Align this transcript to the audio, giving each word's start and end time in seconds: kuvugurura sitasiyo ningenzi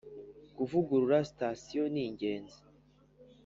kuvugurura 0.55 1.17
sitasiyo 1.29 1.83
ningenzi 1.93 2.57